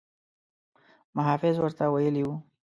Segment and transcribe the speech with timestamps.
[1.15, 2.35] محافظ ورته ویلي وو.